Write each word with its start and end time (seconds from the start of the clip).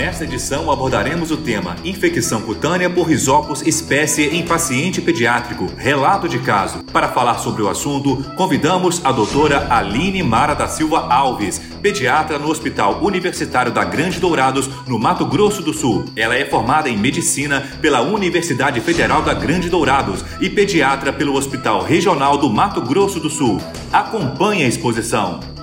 Nesta 0.00 0.24
edição 0.24 0.70
abordaremos 0.70 1.30
o 1.30 1.36
tema 1.36 1.76
Infecção 1.84 2.40
cutânea 2.40 2.88
por 2.88 3.02
risopos 3.02 3.60
espécie 3.60 4.28
em 4.28 4.42
paciente 4.42 4.98
pediátrico, 4.98 5.66
relato 5.76 6.26
de 6.26 6.38
caso. 6.38 6.82
Para 6.84 7.10
falar 7.10 7.36
sobre 7.36 7.60
o 7.60 7.68
assunto, 7.68 8.16
convidamos 8.34 9.04
a 9.04 9.12
doutora 9.12 9.66
Aline 9.68 10.22
Mara 10.22 10.54
da 10.54 10.66
Silva 10.66 11.00
Alves, 11.00 11.60
pediatra 11.82 12.38
no 12.38 12.48
Hospital 12.48 13.04
Universitário 13.04 13.70
da 13.70 13.84
Grande 13.84 14.18
Dourados, 14.18 14.70
no 14.88 14.98
Mato 14.98 15.26
Grosso 15.26 15.62
do 15.62 15.74
Sul. 15.74 16.06
Ela 16.16 16.34
é 16.34 16.46
formada 16.46 16.88
em 16.88 16.96
medicina 16.96 17.68
pela 17.82 18.00
Universidade 18.00 18.80
Federal 18.80 19.20
da 19.20 19.34
Grande 19.34 19.68
Dourados 19.68 20.24
e 20.40 20.48
pediatra 20.48 21.12
pelo 21.12 21.34
Hospital 21.34 21.82
Regional 21.82 22.38
do 22.38 22.48
Mato 22.48 22.80
Grosso 22.80 23.20
do 23.20 23.28
Sul. 23.28 23.60
Acompanhe 23.92 24.64
a 24.64 24.66
exposição. 24.66 25.59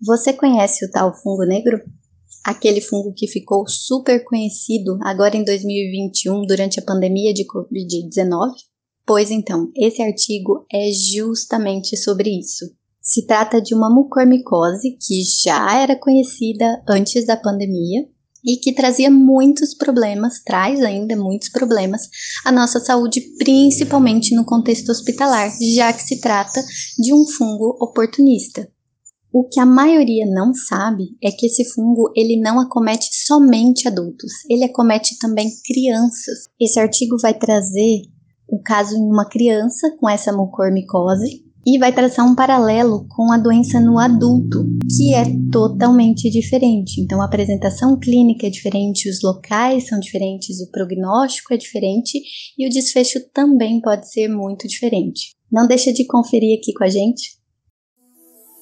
Você 0.00 0.32
conhece 0.32 0.86
o 0.86 0.90
tal 0.90 1.12
fungo 1.12 1.44
negro? 1.44 1.80
Aquele 2.44 2.80
fungo 2.80 3.12
que 3.12 3.26
ficou 3.26 3.68
super 3.68 4.22
conhecido 4.24 4.96
agora 5.02 5.36
em 5.36 5.42
2021 5.42 6.46
durante 6.46 6.78
a 6.78 6.84
pandemia 6.84 7.34
de 7.34 7.44
Covid-19? 7.44 8.52
Pois 9.04 9.32
então, 9.32 9.72
esse 9.76 10.00
artigo 10.00 10.64
é 10.72 10.90
justamente 10.92 11.96
sobre 11.96 12.30
isso. 12.30 12.64
Se 13.02 13.26
trata 13.26 13.60
de 13.60 13.74
uma 13.74 13.92
mucormicose 13.92 14.96
que 15.00 15.22
já 15.42 15.80
era 15.80 15.98
conhecida 15.98 16.80
antes 16.88 17.26
da 17.26 17.36
pandemia 17.36 18.06
e 18.44 18.56
que 18.58 18.72
trazia 18.72 19.10
muitos 19.10 19.74
problemas, 19.74 20.40
traz 20.44 20.80
ainda 20.80 21.16
muitos 21.16 21.48
problemas 21.48 22.02
à 22.44 22.52
nossa 22.52 22.78
saúde, 22.78 23.20
principalmente 23.36 24.32
no 24.32 24.44
contexto 24.44 24.90
hospitalar, 24.90 25.50
já 25.74 25.92
que 25.92 26.02
se 26.02 26.20
trata 26.20 26.62
de 26.98 27.12
um 27.12 27.26
fungo 27.26 27.76
oportunista. 27.80 28.70
O 29.32 29.44
que 29.44 29.60
a 29.60 29.66
maioria 29.66 30.24
não 30.26 30.54
sabe 30.54 31.16
é 31.22 31.30
que 31.30 31.46
esse 31.46 31.64
fungo 31.72 32.10
ele 32.16 32.40
não 32.40 32.58
acomete 32.58 33.08
somente 33.12 33.86
adultos, 33.86 34.32
ele 34.48 34.64
acomete 34.64 35.18
também 35.18 35.50
crianças. 35.66 36.46
Esse 36.58 36.80
artigo 36.80 37.18
vai 37.20 37.34
trazer 37.34 38.02
o 38.48 38.58
caso 38.62 38.96
em 38.96 39.02
uma 39.02 39.28
criança 39.28 39.94
com 40.00 40.08
essa 40.08 40.32
mucormicose 40.32 41.44
e 41.66 41.78
vai 41.78 41.92
traçar 41.92 42.24
um 42.26 42.34
paralelo 42.34 43.06
com 43.10 43.30
a 43.30 43.36
doença 43.36 43.78
no 43.78 43.98
adulto, 43.98 44.64
que 44.96 45.12
é 45.12 45.24
totalmente 45.52 46.30
diferente. 46.30 46.98
Então, 46.98 47.20
a 47.20 47.26
apresentação 47.26 47.98
clínica 47.98 48.46
é 48.46 48.50
diferente, 48.50 49.10
os 49.10 49.20
locais 49.22 49.86
são 49.86 50.00
diferentes, 50.00 50.62
o 50.62 50.70
prognóstico 50.70 51.52
é 51.52 51.58
diferente 51.58 52.22
e 52.56 52.66
o 52.66 52.70
desfecho 52.70 53.20
também 53.34 53.82
pode 53.82 54.10
ser 54.10 54.28
muito 54.28 54.66
diferente. 54.66 55.36
Não 55.52 55.66
deixa 55.66 55.92
de 55.92 56.06
conferir 56.06 56.58
aqui 56.58 56.72
com 56.72 56.84
a 56.84 56.88
gente. 56.88 57.37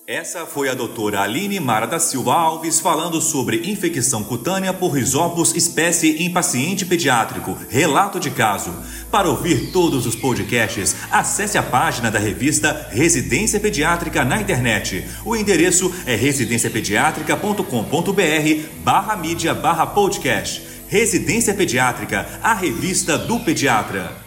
Essa 0.09 0.47
foi 0.47 0.69
a 0.69 0.75
doutora 0.75 1.23
Aline 1.23 1.59
Mara 1.59 1.85
da 1.85 1.99
Silva 1.99 2.33
Alves 2.33 2.79
falando 2.79 3.21
sobre 3.21 3.69
infecção 3.69 4.23
cutânea 4.23 4.73
por 4.73 4.91
risopos 4.91 5.53
espécie 5.57 6.23
em 6.23 6.33
paciente 6.33 6.87
pediátrico. 6.87 7.59
Relato 7.69 8.21
de 8.21 8.31
caso. 8.31 8.73
Para 9.11 9.29
ouvir 9.29 9.73
todos 9.73 10.07
os 10.07 10.15
podcasts, 10.15 10.95
acesse 11.11 11.59
a 11.59 11.63
página 11.63 12.09
da 12.09 12.21
revista 12.21 12.87
Residência 12.93 13.59
Pediátrica 13.59 14.25
na 14.25 14.41
internet. 14.41 15.05
O 15.25 15.35
endereço 15.35 15.93
é 16.07 16.15
residenciapediatrica.com.br 16.15 18.69
barra 18.85 19.17
mídia 19.17 19.55
barra 19.55 19.89
podcast. 19.89 20.63
Residência 20.86 21.53
Pediátrica, 21.53 22.29
a 22.45 22.55
revista 22.55 23.19
do 23.19 23.41
pediatra. 23.41 24.25